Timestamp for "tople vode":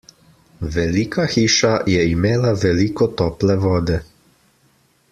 3.23-4.01